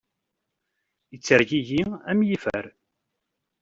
[1.15, 2.65] Ittergigi am yifer.